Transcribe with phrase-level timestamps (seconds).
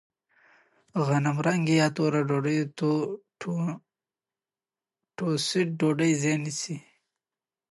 [1.07, 2.81] غنمرنګه یا توره ډوډۍ د
[5.17, 6.75] ټوسټ ډوډۍ ځای نیسي.